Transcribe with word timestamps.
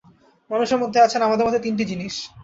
মানুষের 0.49 0.79
মধ্যে 0.79 0.99
আছেন, 1.01 1.21
আমাদের 1.21 1.45
মতে, 1.45 1.59
তিনটি 1.59 1.83
জিনিষ। 1.85 2.15